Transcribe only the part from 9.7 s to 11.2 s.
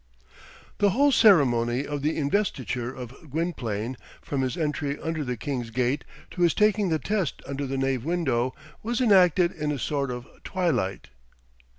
a sort of twilight.